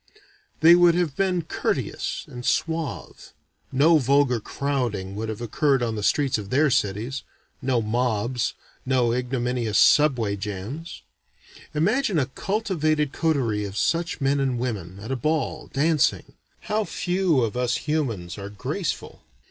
[0.61, 3.33] They would have been courteous and suave.
[3.71, 7.21] No vulgar crowding would have occurred on the streets of their cities.
[7.61, 8.55] No mobs.
[8.83, 11.03] No ignominious subway jams.
[11.75, 16.33] Imagine a cultivated coterie of such men and women, at a ball, dancing.
[16.61, 19.21] How few of us humans are graceful.